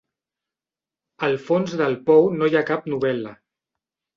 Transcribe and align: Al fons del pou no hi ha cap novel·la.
Al 1.27 1.37
fons 1.49 1.75
del 1.83 1.99
pou 2.09 2.33
no 2.41 2.51
hi 2.53 2.59
ha 2.63 2.67
cap 2.71 2.89
novel·la. 2.95 3.37